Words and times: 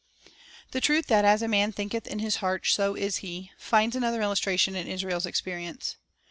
1 0.25 0.33
The 0.71 0.81
truth 0.81 1.05
that 1.09 1.25
as 1.25 1.43
a 1.43 1.47
man 1.47 1.71
"thinketh 1.71 2.07
in 2.07 2.17
his 2.17 2.37
heart, 2.37 2.65
so 2.65 2.95
is 2.95 3.17
he,"" 3.17 3.51
finds 3.59 3.95
another 3.95 4.23
illustration 4.23 4.75
in 4.75 4.87
Israel's 4.87 5.27
experience. 5.27 5.95